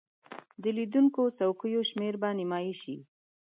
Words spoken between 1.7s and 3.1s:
شمیر به نیمایي شي.